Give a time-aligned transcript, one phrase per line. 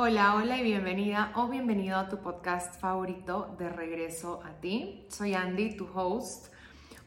[0.00, 5.04] Hola, hola y bienvenida o bienvenido a tu podcast favorito de regreso a ti.
[5.08, 6.54] Soy Andy, tu host.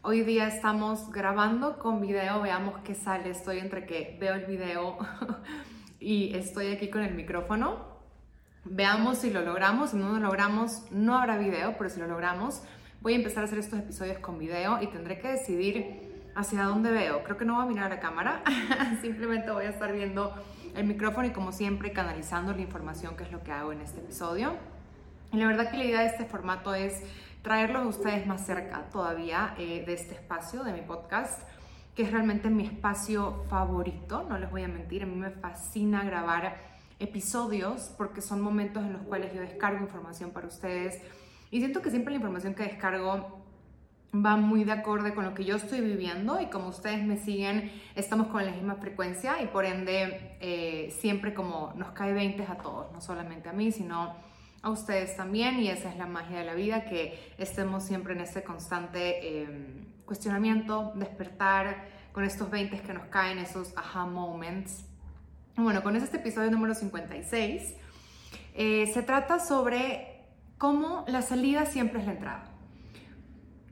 [0.02, 3.30] Hoy día estamos grabando con video, veamos qué sale.
[3.30, 4.98] Estoy entre que veo el video
[6.02, 7.78] y estoy aquí con el micrófono.
[8.66, 9.92] Veamos si lo logramos.
[9.92, 12.62] Si no lo logramos, no habrá video, pero si lo logramos,
[13.00, 16.92] voy a empezar a hacer estos episodios con video y tendré que decidir hacia dónde
[16.92, 17.24] veo.
[17.24, 18.44] Creo que no voy a mirar a la cámara,
[19.02, 20.34] simplemente voy a estar viendo
[20.76, 24.00] el micrófono y como siempre canalizando la información que es lo que hago en este
[24.00, 24.56] episodio.
[25.32, 27.02] Y la verdad que la idea de este formato es
[27.42, 31.42] traerlos a ustedes más cerca todavía eh, de este espacio, de mi podcast,
[31.96, 36.04] que es realmente mi espacio favorito, no les voy a mentir, a mí me fascina
[36.04, 36.58] grabar
[37.00, 41.02] episodios porque son momentos en los cuales yo descargo información para ustedes
[41.50, 43.41] y siento que siempre la información que descargo
[44.14, 47.72] va muy de acorde con lo que yo estoy viviendo y como ustedes me siguen,
[47.96, 52.58] estamos con la misma frecuencia y por ende eh, siempre como nos cae 20 a
[52.58, 54.16] todos, no solamente a mí, sino
[54.62, 58.22] a ustedes también y esa es la magia de la vida, que estemos siempre en
[58.22, 64.86] ese constante em, cuestionamiento, despertar con estos 20 que nos caen, esos aha moments.
[65.56, 67.76] Bueno, con este episodio número 56,
[68.54, 70.26] eh, se trata sobre
[70.58, 72.51] cómo la salida siempre es la entrada.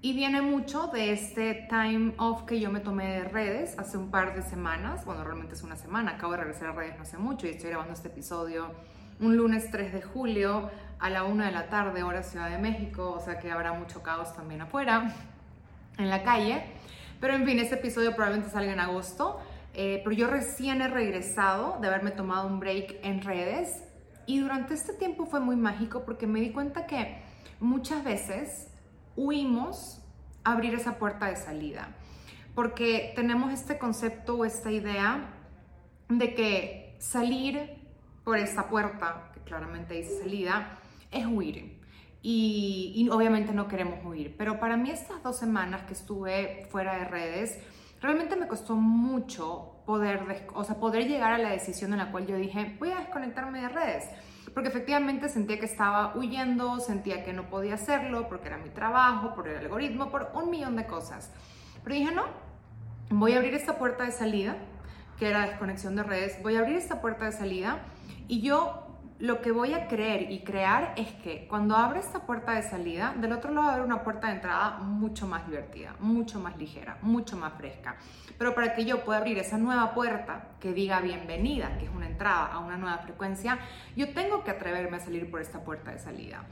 [0.02, 4.09] Y viene mucho de este time off que yo me tomé de redes hace un
[4.09, 5.03] par de semanas.
[5.03, 6.11] Bueno, realmente es una semana.
[6.11, 8.72] Acabo de regresar a redes no hace mucho y estoy grabando este episodio
[9.20, 13.11] un lunes 3 de julio a la 1 de la tarde, hora Ciudad de México.
[13.11, 15.14] O sea que habrá mucho caos también afuera,
[15.97, 16.64] en la calle.
[17.20, 19.42] Pero en fin, este episodio probablemente salga en agosto.
[19.73, 23.83] Eh, pero yo recién he regresado de haberme tomado un break en redes.
[24.27, 27.22] Y durante este tiempo fue muy mágico porque me di cuenta que
[27.59, 28.70] muchas veces
[29.20, 30.02] huimos
[30.44, 31.89] abrir esa puerta de salida,
[32.56, 35.34] porque tenemos este concepto o esta idea
[36.08, 37.78] de que salir
[38.23, 40.78] por esta puerta, que claramente dice salida,
[41.11, 41.78] es huir.
[42.22, 47.05] Y, obviamente no queremos huir, pero para mí estas dos semanas que estuve fuera de
[47.05, 47.60] redes,
[48.02, 52.27] realmente me costó mucho poder, o sea, poder llegar a la decisión en la cual
[52.27, 54.10] yo dije, voy a desconectarme de redes
[54.54, 59.33] porque efectivamente sentía que estaba huyendo, sentía que no podía hacerlo, porque era mi trabajo,
[59.36, 61.32] por el algoritmo, por un millón de cosas.
[61.83, 62.26] Pero dije, no,
[63.10, 64.58] voy a abrir esta puerta de salida,
[65.17, 67.80] que era desconexión de redes, voy a abrir esta puerta de salida
[68.27, 68.89] y yo
[69.19, 73.13] lo que voy a creer y crear es que cuando abra esta puerta de salida,
[73.19, 76.57] del otro lado va a haber una puerta de entrada mucho más divertida, mucho más
[76.57, 77.97] ligera, mucho más fresca.
[78.37, 82.07] Pero para que yo pueda abrir esa nueva puerta que diga bienvenida, que es una
[82.07, 83.59] entrada a una nueva frecuencia,
[83.97, 86.45] yo tengo que atreverme a salir por esta puerta de salida.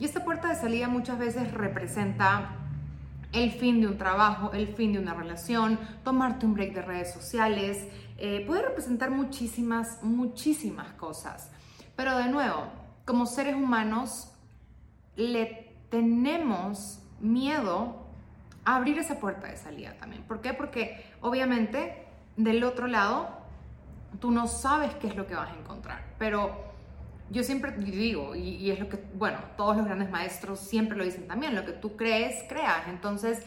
[0.00, 2.56] Y esta puerta de salida muchas veces representa
[3.32, 7.12] el fin de un trabajo, el fin de una relación, tomarte un break de redes
[7.12, 7.86] sociales,
[8.16, 11.50] eh, puede representar muchísimas, muchísimas cosas.
[11.96, 12.66] Pero de nuevo,
[13.04, 14.32] como seres humanos,
[15.16, 18.04] le tenemos miedo
[18.64, 20.22] a abrir esa puerta de salida también.
[20.24, 20.54] ¿Por qué?
[20.54, 22.06] Porque obviamente
[22.36, 23.28] del otro lado
[24.20, 26.04] tú no sabes qué es lo que vas a encontrar.
[26.18, 26.72] Pero
[27.30, 31.26] yo siempre digo, y, es lo que, bueno, todos los grandes maestros siempre lo dicen
[31.26, 32.88] también, lo que tú crees, creas.
[32.88, 33.44] Entonces,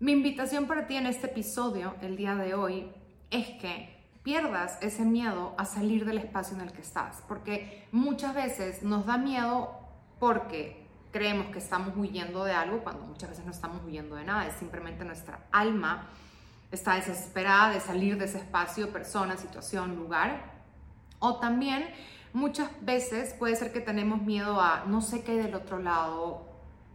[0.00, 2.90] mi invitación para ti en este episodio, el día de hoy,
[3.30, 3.97] es que
[4.28, 9.06] pierdas ese miedo a salir del espacio en el que estás, porque muchas veces nos
[9.06, 9.70] da miedo
[10.18, 14.46] porque creemos que estamos huyendo de algo cuando muchas veces no estamos huyendo de nada,
[14.46, 16.08] es simplemente nuestra alma
[16.70, 20.52] está desesperada de salir de ese espacio, persona, situación, lugar.
[21.20, 21.88] O también
[22.34, 26.46] muchas veces puede ser que tenemos miedo a no sé qué hay del otro lado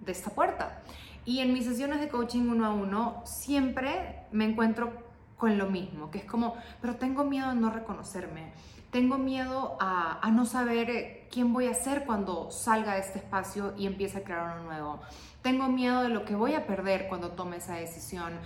[0.01, 0.83] de esta puerta.
[1.25, 5.02] Y en mis sesiones de coaching uno a uno siempre me encuentro
[5.43, 8.53] con lo mismo, que es como, pero tengo miedo a no reconocerme,
[8.91, 13.73] tengo miedo a, no saber eh, quién voy a ser cuando salga de este espacio
[13.77, 15.01] y empiece a crear uno nuevo.
[15.41, 18.39] Tengo miedo de lo que voy a perder cuando tome esa decisión.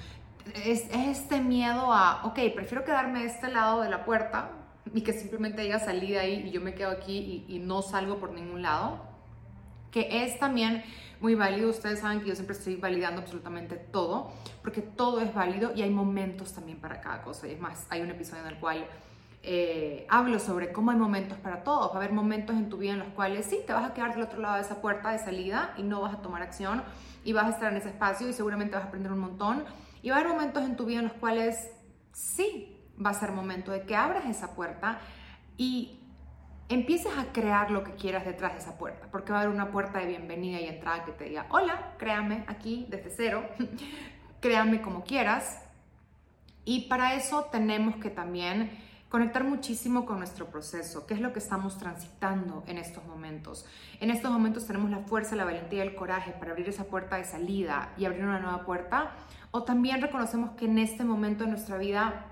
[0.65, 4.49] Es, este miedo a, ok, prefiero quedarme de este lado de la puerta
[4.91, 8.31] y que simplemente diga salí ahí y yo me quedo aquí y no salgo por
[8.31, 9.01] ningún lado,
[9.91, 10.83] que es también
[11.19, 11.69] muy válido.
[11.69, 14.31] Ustedes saben que yo siempre estoy validando absolutamente todo,
[14.61, 17.47] porque todo es válido y hay momentos también para cada cosa.
[17.47, 18.85] Y es más, hay un episodio en el cual
[19.43, 21.89] eh, hablo sobre cómo hay momentos para todos.
[21.91, 24.13] Va a haber momentos en tu vida en los cuales sí, te vas a quedar
[24.13, 26.83] del otro lado de esa puerta de salida y no vas a tomar acción
[27.23, 29.63] y vas a estar en ese espacio y seguramente vas a aprender un montón.
[30.01, 31.71] Y va a haber momentos en tu vida en los cuales
[32.11, 34.99] sí va a ser momento de que abras esa puerta
[35.57, 35.99] y
[36.69, 39.71] empieces a crear lo que quieras detrás de esa puerta, porque va a haber una
[39.71, 43.47] puerta de bienvenida y entrada que te diga, hola, créame aquí desde cero,
[44.41, 45.61] créame como quieras.
[46.65, 48.69] Y para eso tenemos que también
[49.09, 53.65] conectar muchísimo con nuestro proceso, qué es lo que estamos transitando en estos momentos.
[54.01, 57.15] En estos momentos tenemos la fuerza, la valentía y el coraje para abrir esa puerta
[57.15, 59.11] de salida y abrir una nueva puerta,
[59.51, 62.25] o también reconocemos que en este momento de nuestra vida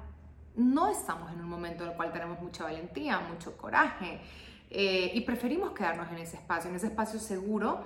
[0.57, 4.21] no estamos en un momento en el cual tenemos mucha valentía, mucho coraje,
[4.69, 7.83] eh, y preferimos quedarnos en ese espacio, en ese espacio seguro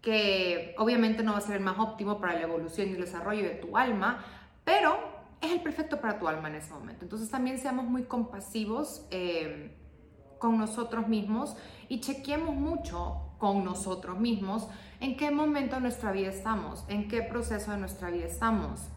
[0.00, 3.42] que obviamente no va a ser el más óptimo para la evolución y el desarrollo
[3.44, 4.24] de tu alma,
[4.64, 4.98] pero
[5.40, 7.04] es el perfecto para tu alma en ese momento.
[7.04, 9.76] Entonces también seamos muy compasivos eh,
[10.38, 11.56] con nosotros mismos
[11.88, 14.68] y chequeemos mucho con nosotros mismos
[15.00, 18.88] en qué momento de nuestra vida estamos, en qué proceso de nuestra vida estamos.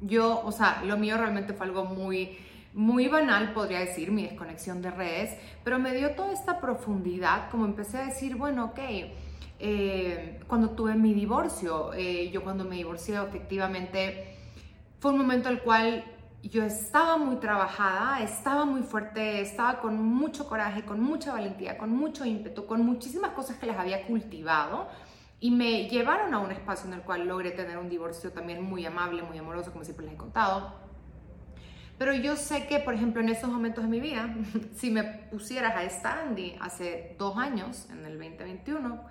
[0.00, 2.36] Yo, o sea, lo mío realmente fue algo muy
[2.72, 7.64] muy banal, podría decir, mi desconexión de redes, pero me dio toda esta profundidad, como
[7.64, 8.78] empecé a decir, bueno, ok,
[9.58, 14.36] eh, cuando tuve mi divorcio, eh, yo cuando me divorcié efectivamente
[15.00, 16.04] fue un momento el cual
[16.42, 21.90] yo estaba muy trabajada, estaba muy fuerte, estaba con mucho coraje, con mucha valentía, con
[21.90, 24.88] mucho ímpetu, con muchísimas cosas que las había cultivado
[25.40, 28.84] y me llevaron a un espacio en el cual logré tener un divorcio también muy
[28.84, 30.90] amable, muy amoroso, como siempre les he contado
[32.00, 34.34] pero yo sé que, por ejemplo, en estos momentos de mi vida,
[34.74, 39.04] si me pusieras a esta Andy hace dos años, en el 2021,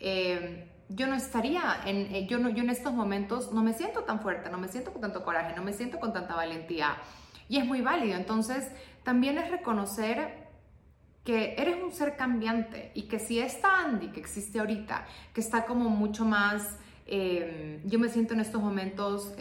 [0.00, 4.02] eh, yo no estaría, en, eh, yo, no, yo en estos momentos no me siento
[4.02, 6.96] tan fuerte, no me siento con tanto coraje, no me siento con tanta valentía.
[7.48, 8.16] Y es muy válido.
[8.16, 8.72] Entonces,
[9.04, 10.41] también es reconocer
[11.24, 15.64] que eres un ser cambiante y que si esta Andy que existe ahorita, que está
[15.64, 19.34] como mucho más, eh, yo me siento en estos momentos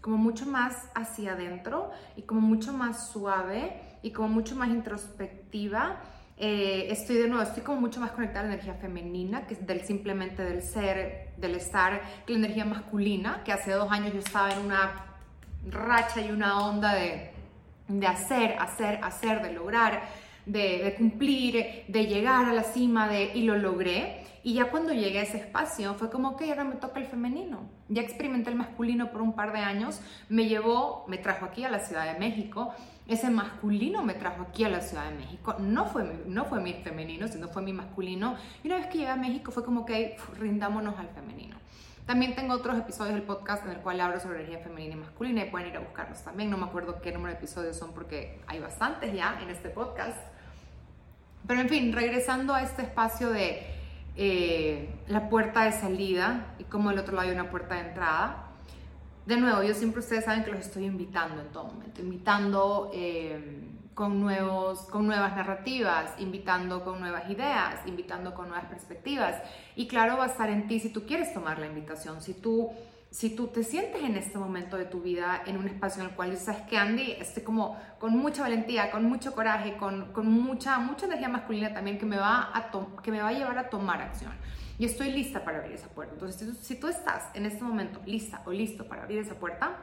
[0.00, 6.00] como mucho más hacia adentro y como mucho más suave y como mucho más introspectiva.
[6.42, 9.66] Eh, estoy de nuevo, estoy como mucho más conectada a la energía femenina, que es
[9.66, 14.20] del simplemente del ser, del estar, que la energía masculina, que hace dos años yo
[14.20, 15.04] estaba en una
[15.68, 17.32] racha y una onda de,
[17.88, 20.00] de hacer, hacer, hacer, de lograr,
[20.46, 24.24] de, cumplir, de llegar a la cima, de, y lo logré.
[24.42, 27.60] Y ya cuando llegué a ese espacio fue como que ahora me toca el femenino.
[27.88, 31.70] Ya experimenté el masculino por un par de años, me llevó, me trajo aquí a
[31.70, 32.72] la Ciudad de México.
[33.06, 35.56] Ese masculino me trajo aquí a la Ciudad de México.
[35.58, 38.36] No fue, no fue mi femenino, sino fue mi masculino.
[38.64, 41.56] Y una vez que llegué a México fue como que rindámonos al femenino.
[42.06, 45.44] También tengo otros episodios del podcast en el cual hablo sobre energía femenina y masculina
[45.44, 46.50] y pueden ir a buscarlos también.
[46.50, 50.16] No me acuerdo qué número de episodios son porque hay bastantes ya en este podcast.
[51.46, 53.66] Pero en fin, regresando a este espacio de
[54.16, 58.46] eh, la puerta de salida y como del otro lado hay una puerta de entrada.
[59.26, 63.62] De nuevo, yo siempre ustedes saben que los estoy invitando en todo momento, invitando eh,
[63.94, 69.36] con, nuevos, con nuevas narrativas, invitando con nuevas ideas, invitando con nuevas perspectivas.
[69.76, 72.70] Y claro, va a estar en ti si tú quieres tomar la invitación, si tú
[73.10, 76.14] si tú te sientes en este momento de tu vida en un espacio en el
[76.14, 80.78] cual sabes que Andy, estoy como con mucha valentía, con mucho coraje, con, con mucha,
[80.78, 82.70] mucha energía masculina también que me, va a
[83.02, 84.32] que me va a llevar a tomar acción.
[84.78, 86.14] Y estoy lista para abrir esa puerta.
[86.14, 89.34] Entonces, si tú, si tú estás en este momento lista o listo para abrir esa
[89.34, 89.76] puerta,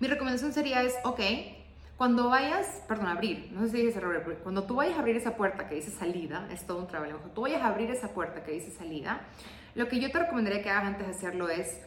[0.00, 1.20] mi recomendación sería es, ok,
[1.96, 5.16] cuando vayas, perdón, abrir, no sé si dije error, pero cuando tú vayas a abrir
[5.16, 8.08] esa puerta que dice salida, es todo un trabajo, cuando tú vayas a abrir esa
[8.14, 9.22] puerta que dice salida,
[9.74, 11.80] lo que yo te recomendaría que hagas antes de hacerlo es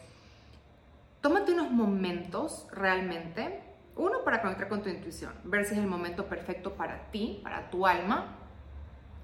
[1.22, 3.62] tómate unos momentos realmente,
[3.96, 7.70] uno para conectar con tu intuición, ver si es el momento perfecto para ti, para
[7.70, 8.36] tu alma,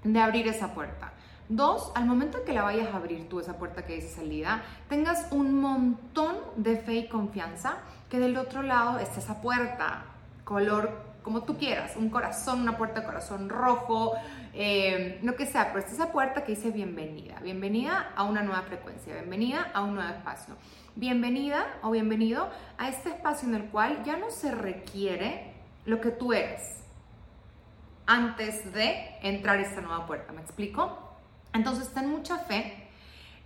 [0.03, 1.11] de abrir esa puerta.
[1.49, 4.63] Dos, al momento en que la vayas a abrir tú, esa puerta que dice salida,
[4.87, 10.05] tengas un montón de fe y confianza que del otro lado está esa puerta,
[10.45, 14.13] color como tú quieras, un corazón, una puerta de corazón rojo,
[14.53, 18.61] eh, lo que sea, pero está esa puerta que dice bienvenida, bienvenida a una nueva
[18.63, 20.55] frecuencia, bienvenida a un nuevo espacio.
[20.95, 25.53] Bienvenida o bienvenido a este espacio en el cual ya no se requiere
[25.85, 26.77] lo que tú eres
[28.05, 30.33] antes de entrar a esta nueva puerta.
[30.33, 30.97] ¿Me explico?
[31.53, 32.88] Entonces, ten mucha fe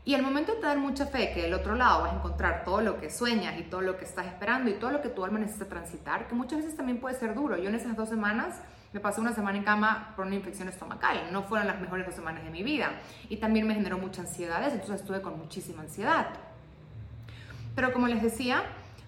[0.05, 2.81] y al momento de tener mucha fe que del otro lado vas a encontrar todo
[2.81, 5.39] lo que sueñas y todo lo que estás esperando y todo lo que tu alma
[5.39, 7.57] necesita transitar, que muchas veces también puede ser duro.
[7.57, 8.59] Yo en esas dos semanas
[8.91, 11.31] me pasé una semana en cama por una infección estomacal.
[11.31, 12.91] No fueron las mejores dos semanas de mi vida.
[13.29, 16.27] Y también me generó mucha ansiedad, entonces estuve con muchísima ansiedad.
[17.73, 18.61] Pero como les decía,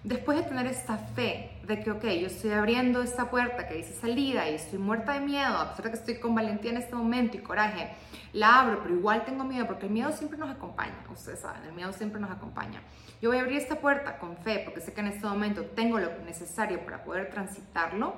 [0.06, 3.92] después de tener esta fe de que, ok, yo estoy abriendo esta puerta que dice
[3.92, 6.94] salida y estoy muerta de miedo, a pesar de que estoy con valentía en este
[6.94, 7.90] momento y coraje,
[8.32, 11.72] la abro, pero igual tengo miedo porque el miedo siempre nos acompaña, ustedes saben, el
[11.72, 12.82] miedo siempre nos acompaña.
[13.20, 15.98] Yo voy a abrir esta puerta con fe porque sé que en este momento tengo
[15.98, 18.14] lo necesario para poder transitarlo.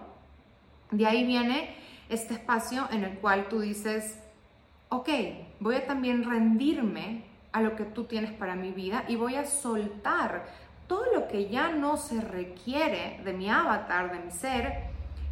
[0.91, 1.75] De ahí viene
[2.11, 4.19] este espacio en el cual tú dices,
[4.91, 5.09] ok,
[5.61, 9.47] voy a también rendirme a lo que tú tienes para mi vida y voy a
[9.47, 14.89] soltar todo lo que ya no se requiere de mi avatar, de mi ser,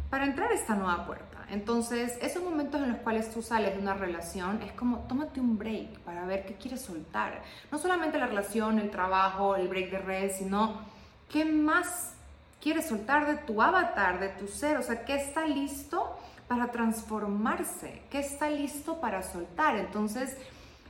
[0.09, 1.37] para entrar a esta nueva puerta.
[1.49, 5.57] Entonces, esos momentos en los cuales tú sales de una relación es como tómate un
[5.57, 7.41] break para ver qué quieres soltar.
[7.71, 10.81] No solamente la relación, el trabajo, el break de redes, sino
[11.29, 12.13] qué más
[12.61, 18.01] quieres soltar de tu avatar, de tu ser, o sea, qué está listo para transformarse,
[18.09, 19.77] qué está listo para soltar.
[19.77, 20.37] Entonces,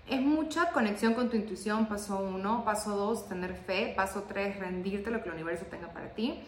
[0.09, 5.11] es mucha conexión con tu intuición, paso uno, paso dos, tener fe, paso tres, rendirte
[5.11, 6.39] lo que el universo tenga para ti.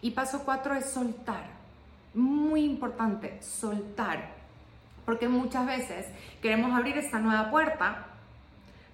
[0.00, 1.58] Y paso cuatro es soltar
[2.14, 4.30] muy importante, soltar.
[5.04, 6.06] Porque muchas veces
[6.42, 8.06] queremos abrir esta nueva puerta,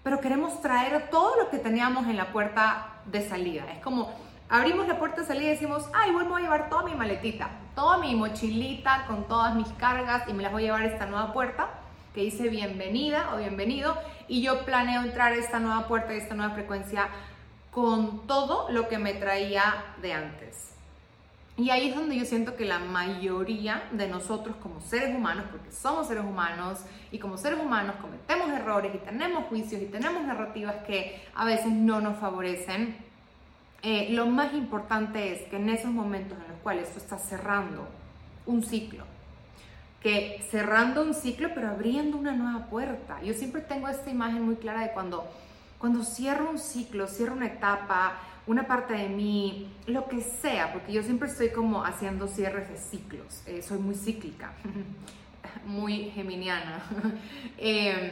[0.03, 3.65] pero queremos traer todo lo que teníamos en la puerta de salida.
[3.73, 4.13] Es como
[4.49, 7.99] abrimos la puerta de salida y decimos, ay, vuelvo a llevar toda mi maletita, toda
[7.99, 11.33] mi mochilita con todas mis cargas y me las voy a llevar a esta nueva
[11.33, 11.69] puerta
[12.15, 13.97] que dice bienvenida o bienvenido
[14.29, 17.09] y yo planeo entrar a esta nueva puerta y esta nueva frecuencia
[17.71, 20.75] con todo lo que me traía de antes.
[21.57, 25.71] Y ahí es donde yo siento que la mayoría de nosotros como seres humanos, porque
[25.71, 26.81] somos seres humanos
[27.13, 31.71] y como seres humanos cometemos errores y tenemos juicios y tenemos narrativas que a veces
[31.71, 32.97] no nos favorecen,
[33.83, 37.87] eh, lo más importante es que en esos momentos en los cuales tú estás cerrando
[38.47, 39.05] un ciclo,
[40.05, 43.23] que cerrando un ciclo pero abriendo una nueva puerta.
[43.23, 45.27] Yo siempre tengo esta imagen muy clara de cuando,
[45.79, 50.93] cuando cierro un ciclo, cierro una etapa, una parte de mí, lo que sea, porque
[50.93, 54.53] yo siempre estoy como haciendo cierres de ciclos, eh, soy muy cíclica,
[55.67, 56.85] muy geminiana.
[57.57, 58.11] Em,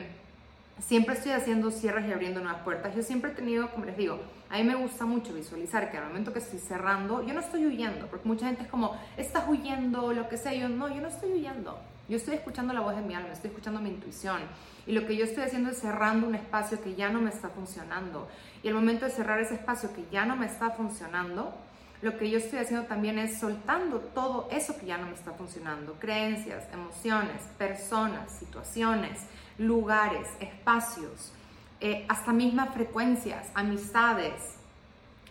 [0.86, 2.94] siempre estoy haciendo cierres y abriendo nuevas puertas.
[2.94, 4.20] Yo siempre he tenido, como les digo,
[4.50, 7.66] a mí me gusta mucho visualizar que al momento que estoy cerrando, yo no estoy
[7.66, 10.52] huyendo, porque mucha gente es como, estás huyendo, lo que sea.
[10.52, 11.78] Yo no, yo no estoy huyendo.
[12.08, 14.40] Yo estoy escuchando la voz de mi alma, estoy escuchando mi intuición.
[14.86, 17.48] Y lo que yo estoy haciendo es cerrando un espacio que ya no me está
[17.48, 18.28] funcionando.
[18.62, 21.54] Y el momento de cerrar ese espacio que ya no me está funcionando,
[22.02, 25.30] lo que yo estoy haciendo también es soltando todo eso que ya no me está
[25.32, 25.94] funcionando.
[26.00, 29.20] Creencias, emociones, personas, situaciones,
[29.58, 31.32] lugares, espacios,
[31.80, 34.56] eh, hasta mismas frecuencias, amistades.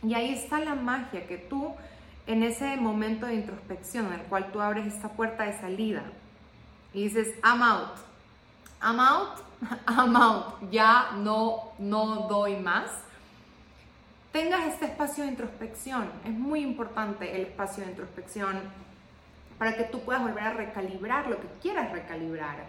[0.03, 1.73] Y ahí está la magia que tú
[2.27, 6.03] en ese momento de introspección en el cual tú abres esta puerta de salida
[6.93, 7.97] y dices, I'm out,
[8.81, 9.39] I'm out,
[9.87, 12.91] I'm out, ya no, no doy más
[14.31, 16.09] tengas este espacio de introspección.
[16.25, 18.59] Es muy importante el espacio de introspección
[19.57, 22.65] para que tú puedas volver a recalibrar lo que quieras recalibrar.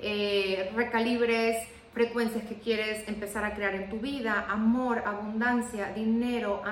[0.00, 6.62] Eh, recalibres frecuencias que quieres empezar a crear en tu vida, amor, abundancia, dinero,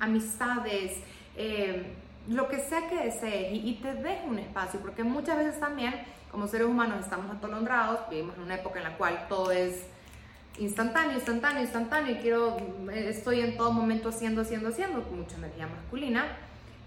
[0.00, 0.96] amistades,
[1.36, 1.84] eh,
[2.28, 3.52] lo que sea que desees.
[3.52, 5.94] Y, y te deje un espacio, porque muchas veces también
[6.32, 9.84] como seres humanos estamos atolondrados, vivimos en una época en la cual todo es
[10.58, 12.56] instantáneo, instantáneo, instantáneo y quiero,
[12.90, 16.24] eh, estoy en todo momento haciendo, haciendo, haciendo, con mucha energía masculina,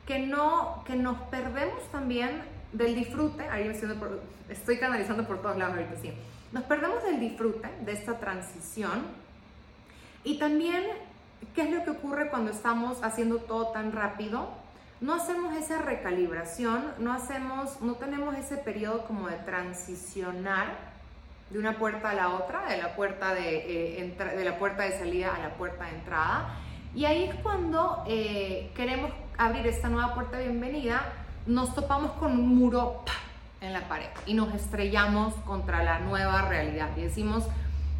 [0.08, 2.42] que no, que nos perdemos también
[2.76, 3.46] del disfrute,
[4.50, 6.12] estoy canalizando por todos lados ahorita, sí,
[6.52, 9.04] nos perdemos del disfrute de esta transición
[10.24, 10.84] y también
[11.56, 14.50] qué es lo que ocurre cuando estamos haciendo todo tan rápido,
[15.00, 20.96] no hacemos esa recalibración, no hacemos, no tenemos ese periodo como de transicionar
[21.50, 24.98] de una puerta a la otra, de la puerta de, eh, de la puerta de
[24.98, 26.58] salida a la puerta de entrada.
[26.94, 32.32] Y ahí es cuando eh, queremos abrir esta nueva puerta de bienvenida, nos topamos con
[32.32, 33.04] un muro
[33.62, 37.46] en la pared y nos estrellamos contra la nueva realidad y decimos,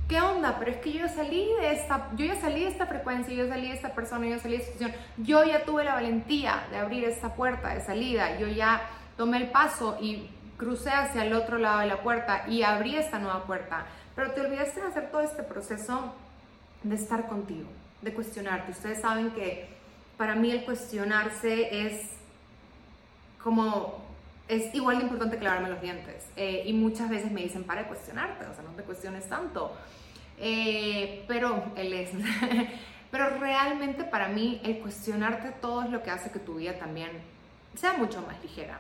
[0.08, 0.58] ¿qué onda?
[0.60, 3.48] Pero es que yo ya salí de esta, yo ya salí de esta frecuencia, yo
[3.48, 6.78] salí de esta persona, yo salí de esta situación, yo ya tuve la valentía de
[6.78, 8.82] abrir esta puerta de salida, yo ya
[9.18, 13.20] tomé el paso y crucé hacia el otro lado de la puerta y abrí esta
[13.20, 13.86] nueva puerta,
[14.16, 16.14] pero te olvidaste de hacer todo este proceso
[16.84, 17.68] de estar contigo,
[18.02, 18.72] de cuestionarte.
[18.72, 19.68] Ustedes saben que
[20.18, 22.12] para mí el cuestionarse es
[23.46, 24.02] como,
[24.48, 26.26] es igual de importante que lavarme los dientes.
[26.36, 29.72] Eh, y muchas veces me dicen, para de cuestionarte, o sea, no te cuestiones tanto.
[30.40, 32.10] Eh, pero él es...
[33.12, 37.12] pero realmente para mí el cuestionarte todo es lo que hace que tu vida también
[37.76, 38.80] sea mucho más ligera.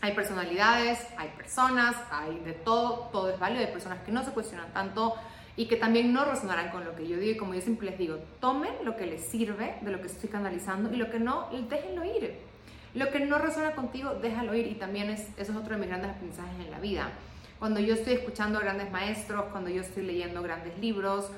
[0.00, 3.66] Hay personalidades, hay personas, hay de todo, todo es válido.
[3.66, 5.16] Hay personas que no se cuestionan tanto
[5.56, 7.32] y que también no resonarán con lo que yo digo.
[7.32, 10.30] Y como yo siempre les digo, tomen lo que les sirve de lo que estoy
[10.30, 12.51] canalizando y lo que no, déjenlo ir.
[12.94, 14.66] Lo que no resuena contigo, déjalo ir.
[14.66, 17.10] Y también es, eso es otro de mis grandes aprendizajes en la vida.
[17.58, 21.30] Cuando yo estoy escuchando grandes maestros, cuando yo estoy leyendo grandes libros,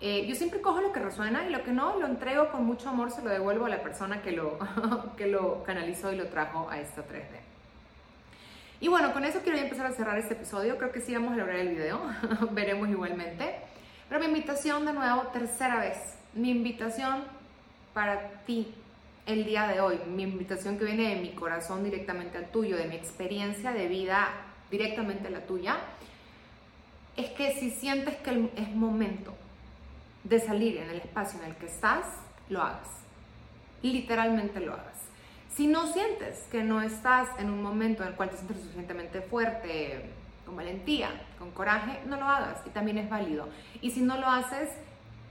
[0.00, 2.88] eh, yo siempre cojo lo que resuena y lo que no, lo entrego con mucho
[2.88, 4.58] amor, se lo devuelvo a la persona que lo,
[5.16, 7.40] que lo canalizó y lo trajo a esta 3D.
[8.80, 10.76] Y bueno, con eso quiero empezar a cerrar este episodio.
[10.76, 12.00] Creo que sí vamos a lograr el video.
[12.50, 13.56] Veremos igualmente.
[14.08, 15.96] Pero mi invitación de nuevo, tercera vez.
[16.34, 17.24] Mi invitación
[17.94, 18.74] para ti
[19.26, 22.86] el día de hoy, mi invitación que viene de mi corazón directamente al tuyo, de
[22.86, 24.28] mi experiencia de vida
[24.70, 25.78] directamente a la tuya,
[27.16, 29.34] es que si sientes que es momento
[30.22, 32.06] de salir en el espacio en el que estás,
[32.48, 32.88] lo hagas.
[33.82, 35.02] Literalmente lo hagas.
[35.54, 39.22] Si no sientes que no estás en un momento en el cual te sientes suficientemente
[39.22, 40.10] fuerte,
[40.44, 43.48] con valentía, con coraje, no lo hagas y también es válido.
[43.80, 44.70] Y si no lo haces,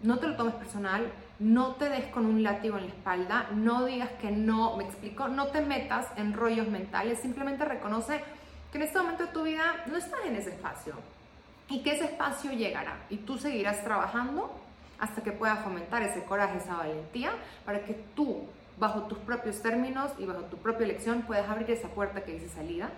[0.03, 3.85] no te lo tomes personal, no te des con un látigo en la espalda, no
[3.85, 8.21] digas que no, me explico, no te metas en rollos mentales, simplemente reconoce
[8.71, 10.93] que en este momento de tu vida no estás en ese espacio
[11.69, 14.51] y que ese espacio llegará y tú seguirás trabajando
[14.99, 17.31] hasta que puedas fomentar ese coraje, esa valentía,
[17.65, 18.43] para que tú
[18.77, 22.49] bajo tus propios términos y bajo tu propia elección puedes abrir esa puerta que dice
[22.49, 22.89] salida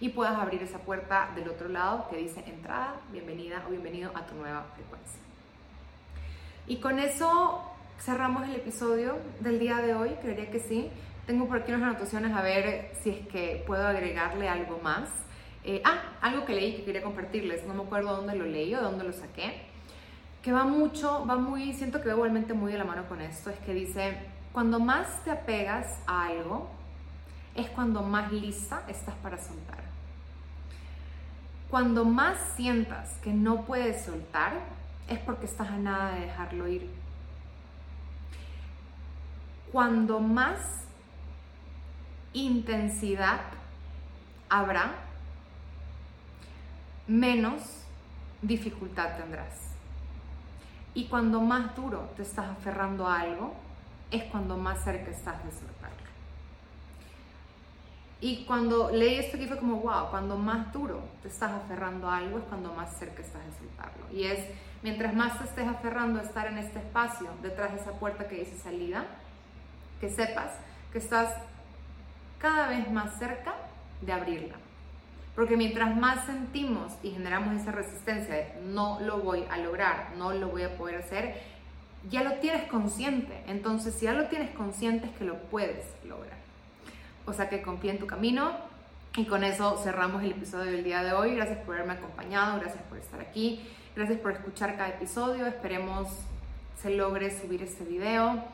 [0.00, 4.26] y puedas abrir esa puerta del otro lado que dice entrada, bienvenida o bienvenido a
[4.26, 5.20] tu nueva frecuencia.
[6.66, 10.90] Y con eso cerramos el episodio del día de hoy, creería que sí.
[11.26, 15.08] Tengo por aquí unas anotaciones a ver si es que puedo agregarle algo más.
[15.64, 18.82] Eh, ah, algo que leí que quería compartirles, no me acuerdo dónde lo leí o
[18.82, 19.62] dónde lo saqué,
[20.42, 23.48] que va mucho, va muy, siento que va igualmente muy de la mano con esto,
[23.48, 24.18] es que dice,
[24.52, 26.68] cuando más te apegas a algo,
[27.54, 29.82] es cuando más lista estás para soltar.
[31.70, 34.52] Cuando más sientas que no puedes soltar,
[35.08, 36.90] es porque estás a nada de dejarlo ir.
[39.74, 40.60] Cuando más
[42.32, 43.40] intensidad
[44.48, 44.92] habrá,
[47.08, 47.60] menos
[48.40, 49.72] dificultad tendrás.
[50.94, 53.52] Y cuando más duro te estás aferrando a algo,
[54.12, 56.06] es cuando más cerca estás de soltarlo.
[58.20, 62.18] Y cuando leí esto aquí fue como, wow, cuando más duro te estás aferrando a
[62.18, 64.04] algo es cuando más cerca estás de soltarlo.
[64.12, 64.38] Y es,
[64.84, 68.36] mientras más te estés aferrando a estar en este espacio, detrás de esa puerta que
[68.36, 69.04] dice salida,
[70.04, 70.50] que sepas
[70.92, 71.32] que estás
[72.38, 73.54] cada vez más cerca
[74.02, 74.56] de abrirla.
[75.34, 80.34] Porque mientras más sentimos y generamos esa resistencia de no lo voy a lograr, no
[80.34, 81.40] lo voy a poder hacer,
[82.10, 83.42] ya lo tienes consciente.
[83.46, 86.36] Entonces, si ya lo tienes consciente, es que lo puedes lograr.
[87.24, 88.52] O sea que confía en tu camino.
[89.16, 91.34] Y con eso cerramos el episodio del día de hoy.
[91.34, 93.64] Gracias por haberme acompañado, gracias por estar aquí,
[93.96, 95.46] gracias por escuchar cada episodio.
[95.46, 96.08] Esperemos
[96.82, 98.44] se logre subir este video.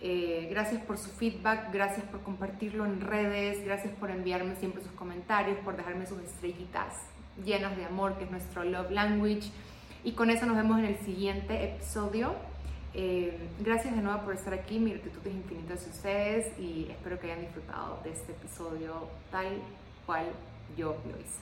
[0.00, 4.92] Eh, gracias por su feedback, gracias por compartirlo en redes, gracias por enviarme siempre sus
[4.92, 6.94] comentarios, por dejarme sus estrellitas
[7.44, 9.50] llenas de amor, que es nuestro love language.
[10.04, 12.34] Y con eso nos vemos en el siguiente episodio.
[12.94, 17.18] Eh, gracias de nuevo por estar aquí, mi gratitud es infinita a ustedes y espero
[17.18, 19.60] que hayan disfrutado de este episodio tal
[20.06, 20.26] cual
[20.76, 21.40] yo lo hice.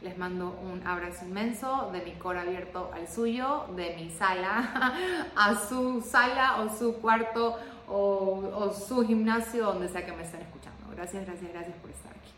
[0.00, 4.94] Les mando un abrazo inmenso de mi cora abierto al suyo, de mi sala
[5.36, 10.42] a su sala o su cuarto o, o su gimnasio, donde sea que me estén
[10.42, 10.86] escuchando.
[10.94, 12.33] Gracias, gracias, gracias por estar aquí.